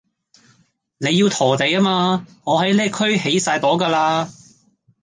[0.97, 4.33] 你要陀地吖嘛，我喺呢區起曬朵㗎啦